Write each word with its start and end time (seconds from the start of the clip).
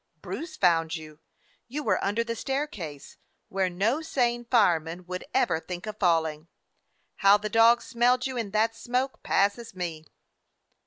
"Bruce 0.23 0.57
found 0.57 0.95
you. 0.95 1.19
You 1.67 1.83
were 1.83 2.03
under 2.03 2.23
the 2.23 2.35
staircase, 2.35 3.17
where 3.49 3.69
no 3.69 4.01
sane 4.01 4.45
fireman 4.45 5.05
would 5.05 5.25
ever 5.31 5.59
think 5.59 5.85
of 5.85 5.99
falling. 5.99 6.47
How 7.17 7.37
the 7.37 7.49
dog 7.49 7.83
smelled 7.83 8.25
you 8.25 8.35
in 8.35 8.49
that 8.49 8.75
smoke 8.75 9.21
passes 9.21 9.75
me." 9.75 10.05